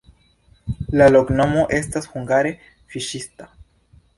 La 1.01 1.09
loknomo 1.15 1.65
estas 1.81 2.09
hungare 2.15 2.55
fiŝista. 2.95 3.53